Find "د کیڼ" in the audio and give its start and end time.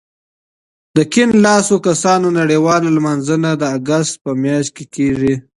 0.95-1.29